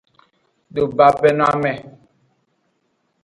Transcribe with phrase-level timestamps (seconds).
[0.73, 1.73] Dobabenoame.